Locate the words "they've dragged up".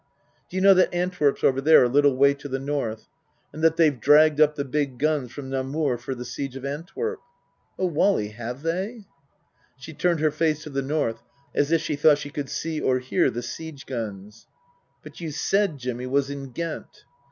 3.77-4.55